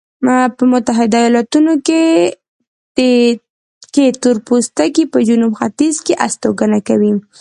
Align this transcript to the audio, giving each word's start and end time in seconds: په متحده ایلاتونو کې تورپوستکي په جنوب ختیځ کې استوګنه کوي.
په 0.57 0.63
متحده 0.71 1.17
ایلاتونو 1.23 1.73
کې 3.93 4.05
تورپوستکي 4.21 5.03
په 5.13 5.19
جنوب 5.27 5.51
ختیځ 5.61 5.95
کې 6.05 6.13
استوګنه 6.25 6.79
کوي. 6.87 7.13